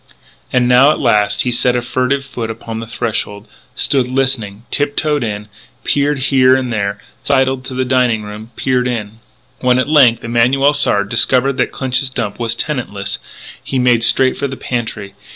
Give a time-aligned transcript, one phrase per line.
[0.51, 4.95] And now, at last, he set a furtive foot upon the threshold, stood listening, tip
[4.95, 5.47] toed in,
[5.83, 9.19] peered here and there, sidled to the dining room, peered in.
[9.59, 13.19] When, at length, Emanuel Sard discovered that Clinch's Dump was tenantless,
[13.63, 15.13] he made straight for the pantry.